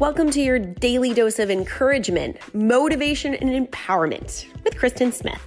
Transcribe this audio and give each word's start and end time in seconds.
Welcome 0.00 0.30
to 0.30 0.40
your 0.40 0.58
daily 0.58 1.12
dose 1.12 1.38
of 1.38 1.50
encouragement, 1.50 2.38
motivation, 2.54 3.34
and 3.34 3.50
empowerment 3.50 4.46
with 4.64 4.78
Kristen 4.78 5.12
Smith. 5.12 5.42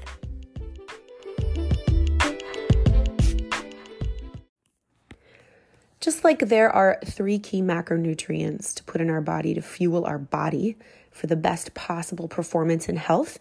Just 6.00 6.24
like 6.24 6.38
there 6.38 6.70
are 6.70 7.00
three 7.04 7.40
key 7.40 7.64
macronutrients 7.64 8.76
to 8.76 8.84
put 8.84 9.02
in 9.02 9.10
our 9.10 9.22
body 9.22 9.56
to 9.56 9.62
fuel 9.64 10.06
our 10.06 10.20
body 10.20 10.78
for 11.10 11.26
the 11.26 11.36
best 11.36 11.74
possible 11.74 12.28
performance 12.28 12.88
and 12.88 13.00
health, 13.00 13.40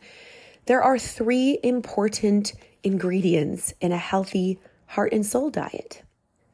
there 0.65 0.83
are 0.83 0.99
three 0.99 1.59
important 1.63 2.55
ingredients 2.83 3.75
in 3.83 3.93
a 3.93 3.99
healthy 3.99 4.59
heart 4.87 5.13
and 5.13 5.27
soul 5.27 5.51
diet. 5.51 6.05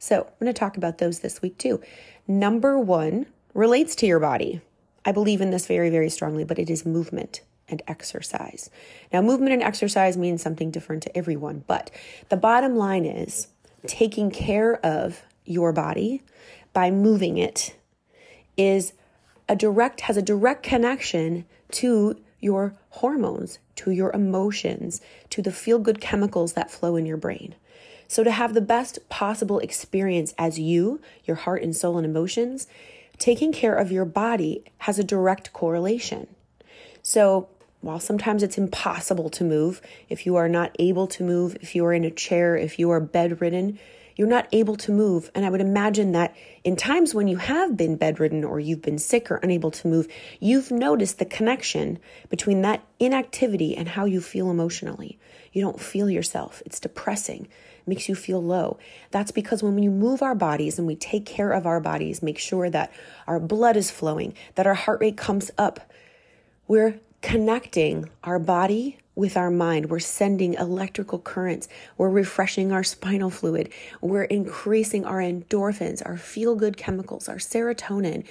So, 0.00 0.22
I'm 0.22 0.32
going 0.40 0.53
to 0.53 0.59
talk 0.59 0.77
about 0.77 0.99
those 0.99 1.21
this 1.21 1.40
week 1.43 1.59
too. 1.59 1.81
Number 2.27 2.77
one 2.77 3.27
relates 3.58 3.96
to 3.96 4.07
your 4.07 4.21
body. 4.21 4.61
I 5.04 5.11
believe 5.11 5.40
in 5.40 5.50
this 5.50 5.66
very, 5.66 5.90
very 5.90 6.11
strongly, 6.11 6.44
but 6.44 6.61
it 6.61 6.71
is 6.71 6.86
movement 6.86 7.40
and 7.68 7.82
exercise. 7.89 8.71
Now, 9.12 9.21
movement 9.21 9.53
and 9.53 9.64
exercise 9.64 10.16
means 10.16 10.40
something 10.40 10.71
different 10.71 11.03
to 11.03 11.18
everyone, 11.18 11.64
but 11.66 11.90
the 12.29 12.36
bottom 12.36 12.76
line 12.76 13.04
is 13.04 13.49
taking 13.85 14.30
care 14.30 14.76
of 14.86 15.25
your 15.44 15.72
body 15.72 16.22
by 16.72 16.93
moving 16.93 17.36
it 17.36 17.75
is 18.57 18.93
a 19.49 19.57
direct 19.57 20.02
has 20.02 20.16
a 20.16 20.22
direct 20.22 20.63
connection 20.63 21.44
to 21.72 22.16
your 22.38 22.75
hormones, 22.90 23.58
to 23.75 23.90
your 23.90 24.13
emotions, 24.13 25.00
to 25.30 25.43
the 25.43 25.50
feel 25.50 25.80
good 25.80 26.00
chemicals 26.00 26.52
that 26.52 26.71
flow 26.71 26.94
in 26.94 27.07
your 27.07 27.16
brain. 27.16 27.57
So, 28.07 28.22
to 28.22 28.30
have 28.30 28.54
the 28.54 28.61
best 28.61 29.08
possible 29.08 29.58
experience 29.58 30.32
as 30.38 30.61
you, 30.61 31.00
your 31.25 31.36
heart 31.36 31.63
and 31.63 31.75
soul 31.75 31.96
and 31.96 32.06
emotions, 32.06 32.69
taking 33.19 33.53
care 33.53 33.74
of 33.74 33.92
your 33.92 34.05
body 34.05 34.64
has 34.78 34.98
a 34.98 35.05
direct 35.05 35.52
correlation. 35.52 36.27
So, 37.02 37.48
while 37.80 38.00
sometimes 38.00 38.42
it's 38.42 38.58
impossible 38.58 39.30
to 39.30 39.44
move, 39.44 39.80
if 40.08 40.27
you 40.27 40.34
are 40.36 40.48
not 40.48 40.74
able 40.80 41.06
to 41.06 41.22
move, 41.22 41.56
if 41.61 41.77
you 41.77 41.84
are 41.84 41.92
in 41.92 42.05
a 42.05 42.11
chair, 42.11 42.56
if 42.56 42.78
you 42.78 42.91
are 42.91 43.00
bedridden, 43.00 43.78
you're 44.19 44.27
not 44.28 44.48
able 44.50 44.77
to 44.77 44.92
move. 44.92 45.30
And 45.34 45.47
I 45.47 45.50
would 45.50 45.61
imagine 45.61 46.12
that 46.12 46.36
in 46.64 46.74
times 46.74 47.14
when 47.14 47.28
you 47.28 47.36
have 47.36 47.77
been 47.77 47.97
bedridden 47.97 48.44
or 48.44 48.58
you've 48.58 48.83
been 48.83 48.98
sick 48.98 49.30
or 49.30 49.36
unable 49.36 49.70
to 49.70 49.86
move, 49.86 50.08
you've 50.41 50.72
noticed 50.72 51.20
the 51.20 51.24
connection 51.24 52.00
between 52.28 52.61
that 52.62 52.84
inactivity 52.98 53.77
and 53.77 53.89
how 53.89 54.05
you 54.05 54.20
feel 54.20 54.50
emotionally. 54.50 55.19
You 55.52 55.62
don't 55.62 55.80
feel 55.80 56.11
yourself. 56.11 56.62
It's 56.66 56.80
depressing, 56.80 57.44
it 57.44 57.89
makes 57.89 58.08
you 58.08 58.16
feel 58.16 58.42
low. 58.42 58.78
That's 59.12 59.30
because 59.30 59.62
when 59.62 59.77
we 59.77 59.89
move 59.89 60.20
our 60.20 60.34
bodies 60.34 60.78
and 60.78 60.86
we 60.86 60.96
take 60.96 61.24
care 61.24 61.52
of 61.52 61.64
our 61.64 61.80
bodies, 61.80 62.20
make 62.20 62.39
sure 62.39 62.69
that 62.69 62.92
our 63.28 63.39
blood 63.39 63.77
is 63.77 63.91
flowing, 63.91 64.34
that 64.56 64.66
our 64.66 64.74
heart 64.74 65.00
rate 65.00 65.16
comes 65.16 65.52
up, 65.56 65.92
we're 66.66 66.98
connecting 67.22 68.08
our 68.24 68.38
body 68.38 68.98
with 69.14 69.36
our 69.36 69.50
mind. 69.50 69.91
We're 69.91 69.98
sending 69.98 70.55
electrical 70.55 71.19
currents. 71.19 71.69
We're 71.97 72.08
refreshing 72.08 72.70
our 72.70 72.84
spinal 72.84 73.30
fluid. 73.30 73.70
We're 74.00 74.22
increasing 74.22 75.05
our 75.05 75.19
endorphins, 75.19 76.06
our 76.06 76.16
feel 76.16 76.55
good 76.55 76.77
chemicals, 76.77 77.28
our 77.28 77.36
serotonin. 77.36 78.24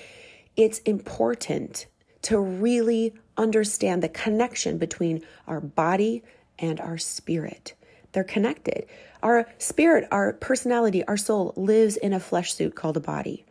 It's 0.56 0.80
important 0.80 1.88
to 2.24 2.40
really 2.40 3.14
understand 3.36 4.02
the 4.02 4.10
connection 4.10 4.78
between 4.78 5.24
our 5.46 5.60
body 5.60 6.24
and 6.58 6.80
our 6.80 6.98
spirit. 6.98 7.74
They're 8.14 8.24
connected. 8.24 8.88
Our 9.22 9.48
spirit, 9.58 10.08
our 10.12 10.34
personality, 10.34 11.04
our 11.06 11.18
soul 11.18 11.54
lives 11.56 11.98
in 11.98 12.14
a 12.14 12.20
flesh 12.20 12.54
suit 12.54 12.76
called 12.76 12.98
a 12.98 13.02
body 13.02 13.46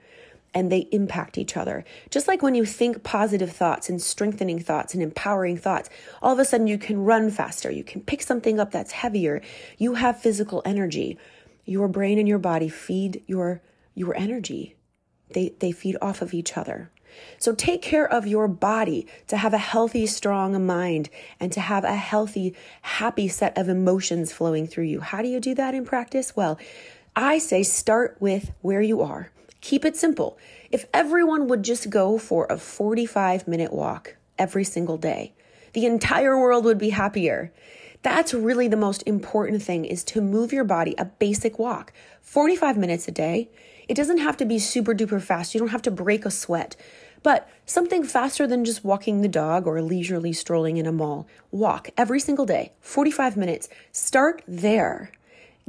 and 0.56 0.72
they 0.72 0.88
impact 0.90 1.36
each 1.36 1.54
other. 1.54 1.84
Just 2.08 2.26
like 2.26 2.42
when 2.42 2.54
you 2.54 2.64
think 2.64 3.02
positive 3.02 3.52
thoughts 3.52 3.90
and 3.90 4.00
strengthening 4.00 4.58
thoughts 4.58 4.94
and 4.94 5.02
empowering 5.02 5.58
thoughts, 5.58 5.90
all 6.22 6.32
of 6.32 6.38
a 6.38 6.46
sudden 6.46 6.66
you 6.66 6.78
can 6.78 7.04
run 7.04 7.30
faster, 7.30 7.70
you 7.70 7.84
can 7.84 8.00
pick 8.00 8.22
something 8.22 8.58
up 8.58 8.70
that's 8.70 8.92
heavier, 8.92 9.42
you 9.76 9.94
have 9.94 10.18
physical 10.18 10.62
energy. 10.64 11.18
Your 11.66 11.88
brain 11.88 12.18
and 12.18 12.26
your 12.26 12.38
body 12.38 12.70
feed 12.70 13.22
your 13.26 13.60
your 13.94 14.16
energy. 14.16 14.76
They 15.34 15.54
they 15.58 15.72
feed 15.72 15.98
off 16.00 16.22
of 16.22 16.32
each 16.32 16.56
other. 16.56 16.90
So 17.36 17.54
take 17.54 17.82
care 17.82 18.10
of 18.10 18.26
your 18.26 18.48
body 18.48 19.06
to 19.26 19.36
have 19.36 19.52
a 19.52 19.58
healthy, 19.58 20.06
strong 20.06 20.64
mind 20.64 21.10
and 21.38 21.52
to 21.52 21.60
have 21.60 21.84
a 21.84 21.96
healthy, 21.96 22.54
happy 22.80 23.28
set 23.28 23.58
of 23.58 23.68
emotions 23.68 24.32
flowing 24.32 24.66
through 24.66 24.84
you. 24.84 25.00
How 25.00 25.20
do 25.20 25.28
you 25.28 25.38
do 25.40 25.54
that 25.56 25.74
in 25.74 25.84
practice? 25.84 26.34
Well, 26.34 26.58
I 27.14 27.38
say 27.38 27.62
start 27.62 28.16
with 28.20 28.52
where 28.62 28.82
you 28.82 29.02
are. 29.02 29.30
Keep 29.66 29.84
it 29.84 29.96
simple. 29.96 30.38
If 30.70 30.86
everyone 30.94 31.48
would 31.48 31.64
just 31.64 31.90
go 31.90 32.18
for 32.18 32.46
a 32.48 32.56
45 32.56 33.48
minute 33.48 33.72
walk 33.72 34.14
every 34.38 34.62
single 34.62 34.96
day, 34.96 35.34
the 35.72 35.86
entire 35.86 36.38
world 36.38 36.64
would 36.64 36.78
be 36.78 36.90
happier. 36.90 37.52
That's 38.02 38.32
really 38.32 38.68
the 38.68 38.76
most 38.76 39.02
important 39.06 39.64
thing 39.64 39.84
is 39.84 40.04
to 40.04 40.20
move 40.20 40.52
your 40.52 40.62
body 40.62 40.94
a 40.98 41.06
basic 41.06 41.58
walk. 41.58 41.92
45 42.20 42.76
minutes 42.78 43.08
a 43.08 43.10
day. 43.10 43.50
It 43.88 43.96
doesn't 43.96 44.18
have 44.18 44.36
to 44.36 44.44
be 44.44 44.60
super 44.60 44.94
duper 44.94 45.20
fast. 45.20 45.52
You 45.52 45.58
don't 45.58 45.70
have 45.70 45.82
to 45.82 45.90
break 45.90 46.24
a 46.24 46.30
sweat. 46.30 46.76
But 47.24 47.48
something 47.64 48.04
faster 48.04 48.46
than 48.46 48.64
just 48.64 48.84
walking 48.84 49.20
the 49.20 49.26
dog 49.26 49.66
or 49.66 49.82
leisurely 49.82 50.32
strolling 50.32 50.76
in 50.76 50.86
a 50.86 50.92
mall. 50.92 51.26
Walk 51.50 51.88
every 51.96 52.20
single 52.20 52.46
day, 52.46 52.72
45 52.82 53.36
minutes. 53.36 53.68
Start 53.90 54.44
there. 54.46 55.10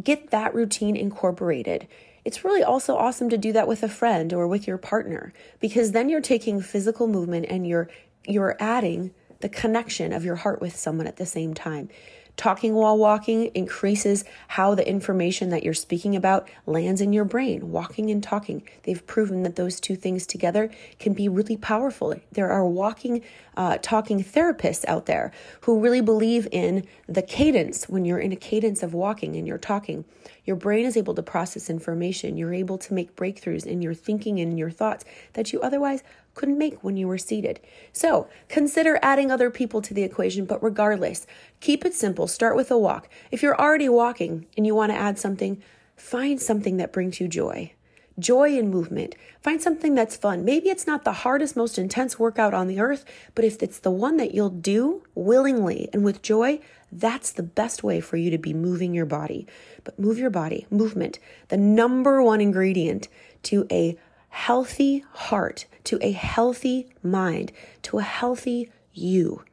Get 0.04 0.30
that 0.30 0.54
routine 0.54 0.96
incorporated. 0.96 1.88
It's 2.28 2.44
really 2.44 2.62
also 2.62 2.98
awesome 2.98 3.30
to 3.30 3.38
do 3.38 3.54
that 3.54 3.70
with 3.70 3.84
a 3.84 3.88
friend 3.88 4.34
or 4.34 4.50
with 4.50 4.68
your 4.68 4.78
partner 4.78 5.32
because 5.62 5.94
then 5.94 6.10
you're 6.10 6.20
taking 6.20 6.60
physical 6.60 7.08
movement 7.08 7.46
and 7.48 7.66
you're 7.66 7.88
you're 8.26 8.58
adding 8.60 9.14
the 9.40 9.48
connection 9.48 10.12
of 10.12 10.26
your 10.26 10.36
heart 10.36 10.60
with 10.60 10.76
someone 10.76 11.08
at 11.08 11.16
the 11.16 11.26
same 11.26 11.54
time. 11.54 11.88
Talking 12.36 12.76
while 12.76 12.98
walking 12.98 13.46
increases 13.56 14.24
how 14.48 14.76
the 14.76 14.88
information 14.88 15.50
that 15.50 15.64
you're 15.64 15.74
speaking 15.74 16.16
about 16.16 16.48
lands 16.68 17.02
in 17.02 17.12
your 17.12 17.26
brain. 17.26 17.72
Walking 17.72 18.12
and 18.12 18.22
talking, 18.22 18.62
they've 18.84 19.08
proven 19.08 19.42
that 19.42 19.56
those 19.56 19.80
two 19.80 19.96
things 19.96 20.28
together 20.28 20.70
can 21.00 21.14
be 21.14 21.28
really 21.28 21.58
powerful. 21.58 22.14
There 22.34 22.52
are 22.52 22.68
walking, 22.68 23.24
uh, 23.56 23.80
talking 23.82 24.24
therapists 24.24 24.86
out 24.88 25.08
there 25.08 25.32
who 25.62 25.80
really 25.80 26.02
believe 26.02 26.48
in 26.52 26.86
the 27.08 27.24
cadence. 27.24 27.90
When 27.90 28.06
you're 28.06 28.20
in 28.20 28.32
a 28.32 28.36
cadence 28.36 28.84
of 28.84 28.94
walking 28.94 29.36
and 29.36 29.48
you're 29.48 29.58
talking, 29.58 30.06
your 30.48 30.56
brain 30.56 30.86
is 30.86 30.96
able 30.96 31.14
to 31.14 31.22
process 31.22 31.70
information. 31.70 32.38
You're 32.38 32.54
able 32.54 32.78
to 32.80 32.94
make 32.94 33.18
breakthroughs 33.18 33.66
in 33.66 33.82
your 33.82 33.94
thinking 33.94 34.40
and 34.40 34.58
your 34.58 34.72
thoughts 34.72 35.04
that 35.34 35.52
you 35.52 35.60
otherwise 35.62 36.04
couldn't 36.36 36.58
make 36.58 36.82
when 36.84 36.96
you 36.96 37.08
were 37.08 37.18
seated. 37.18 37.60
So 37.92 38.30
consider 38.48 38.98
adding 39.02 39.30
other 39.30 39.52
people 39.52 39.82
to 39.82 39.94
the 39.94 40.04
equation, 40.04 40.46
but 40.46 40.64
regardless, 40.64 41.28
keep 41.60 41.84
it 41.84 41.94
simple. 41.94 42.28
Start 42.28 42.56
with 42.56 42.72
a 42.72 42.78
walk. 42.78 43.10
If 43.30 43.44
you're 43.44 43.60
already 43.60 43.90
walking 43.90 44.48
and 44.56 44.66
you 44.66 44.74
want 44.74 44.94
to 44.94 44.98
add 44.98 45.20
something, 45.20 45.62
find 45.98 46.42
something 46.42 46.78
that 46.78 46.94
brings 46.94 47.20
you 47.20 47.28
joy. 47.28 47.74
Joy 48.20 48.58
in 48.58 48.72
movement. 48.72 49.16
Find 49.42 49.62
something 49.62 49.94
that's 49.94 50.18
fun. 50.18 50.44
Maybe 50.44 50.70
it's 50.70 50.88
not 50.88 51.04
the 51.04 51.12
hardest, 51.12 51.56
most 51.56 51.78
intense 51.78 52.18
workout 52.18 52.54
on 52.54 52.68
the 52.68 52.80
earth, 52.80 53.06
but 53.36 53.46
if 53.46 53.62
it's 53.62 53.80
the 53.80 53.92
one 53.92 54.18
that 54.18 54.34
you'll 54.34 54.50
do 54.50 55.04
willingly 55.14 55.88
and 55.94 56.04
with 56.04 56.24
joy, 56.24 56.60
that's 56.92 57.32
the 57.32 57.44
best 57.44 57.84
way 57.84 58.02
for 58.02 58.18
you 58.18 58.32
to 58.32 58.38
be 58.38 58.54
moving 58.54 58.94
your 58.94 59.06
body. 59.06 59.46
But 59.84 60.00
move 60.00 60.18
your 60.18 60.32
body, 60.32 60.66
movement, 60.72 61.20
the 61.50 61.58
number 61.58 62.24
one 62.24 62.42
ingredient 62.42 63.08
to 63.44 63.68
a 63.72 63.98
healthy 64.30 65.04
heart, 65.14 65.66
to 65.84 66.00
a 66.02 66.12
healthy 66.12 66.90
mind, 67.04 67.52
to 67.84 68.00
a 68.00 68.04
healthy 68.04 68.72
you. 68.94 69.44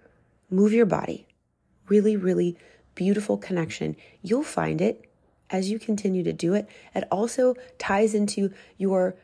Move 0.50 0.72
your 0.72 0.86
body. 0.86 1.26
Really, 1.88 2.16
really 2.16 2.56
beautiful 2.94 3.36
connection. 3.36 3.96
You'll 4.22 4.42
find 4.42 4.80
it 4.80 5.04
as 5.50 5.70
you 5.70 5.78
continue 5.78 6.22
to 6.22 6.32
do 6.32 6.54
it. 6.54 6.68
It 6.94 7.04
also 7.10 7.54
ties 7.78 8.14
into 8.14 8.52
your 8.76 9.16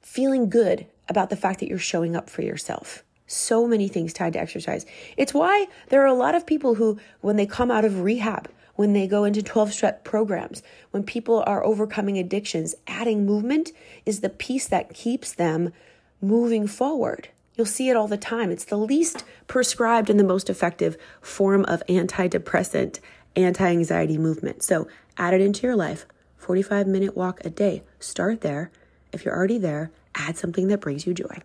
feeling 0.00 0.48
good 0.48 0.86
about 1.08 1.30
the 1.30 1.36
fact 1.36 1.60
that 1.60 1.68
you're 1.68 1.78
showing 1.78 2.16
up 2.16 2.30
for 2.30 2.42
yourself. 2.42 3.04
So 3.26 3.66
many 3.66 3.88
things 3.88 4.12
tied 4.12 4.32
to 4.34 4.40
exercise. 4.40 4.86
It's 5.16 5.34
why 5.34 5.66
there 5.88 6.02
are 6.02 6.06
a 6.06 6.14
lot 6.14 6.34
of 6.34 6.46
people 6.46 6.76
who, 6.76 6.98
when 7.20 7.36
they 7.36 7.46
come 7.46 7.70
out 7.70 7.84
of 7.84 8.00
rehab, 8.00 8.48
when 8.74 8.92
they 8.92 9.06
go 9.06 9.24
into 9.24 9.42
12 9.42 9.72
step 9.72 10.04
programs, 10.04 10.62
when 10.92 11.02
people 11.02 11.42
are 11.46 11.64
overcoming 11.64 12.16
addictions, 12.16 12.74
adding 12.86 13.26
movement 13.26 13.72
is 14.06 14.20
the 14.20 14.28
piece 14.28 14.66
that 14.68 14.94
keeps 14.94 15.32
them 15.32 15.72
moving 16.20 16.66
forward. 16.66 17.28
You'll 17.54 17.66
see 17.66 17.90
it 17.90 17.96
all 17.96 18.06
the 18.06 18.16
time. 18.16 18.52
It's 18.52 18.64
the 18.64 18.78
least 18.78 19.24
prescribed 19.48 20.08
and 20.08 20.18
the 20.18 20.24
most 20.24 20.48
effective 20.48 20.96
form 21.20 21.64
of 21.64 21.82
antidepressant, 21.88 23.00
anti 23.36 23.66
anxiety 23.66 24.18
movement. 24.18 24.62
So 24.62 24.88
add 25.16 25.34
it 25.34 25.40
into 25.40 25.66
your 25.66 25.76
life. 25.76 26.06
45 26.36 26.86
minute 26.86 27.16
walk 27.16 27.44
a 27.44 27.50
day. 27.50 27.82
Start 27.98 28.40
there. 28.40 28.70
If 29.12 29.24
you're 29.24 29.36
already 29.36 29.58
there, 29.58 29.90
add 30.14 30.36
something 30.36 30.68
that 30.68 30.80
brings 30.80 31.06
you 31.06 31.14
joy. 31.14 31.42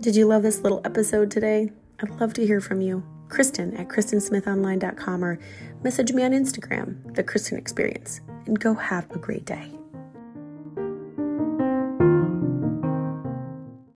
Did 0.00 0.16
you 0.16 0.26
love 0.26 0.42
this 0.42 0.60
little 0.60 0.80
episode 0.84 1.30
today? 1.30 1.70
I'd 2.00 2.20
love 2.20 2.32
to 2.34 2.46
hear 2.46 2.60
from 2.60 2.80
you. 2.80 3.04
Kristen 3.28 3.76
at 3.76 3.88
KristenSmithOnline.com 3.88 5.24
or 5.24 5.38
message 5.82 6.12
me 6.12 6.22
on 6.22 6.32
Instagram, 6.32 7.14
The 7.14 7.22
Kristen 7.22 7.58
Experience, 7.58 8.20
and 8.46 8.58
go 8.58 8.74
have 8.74 9.10
a 9.10 9.18
great 9.18 9.44
day. 9.44 9.79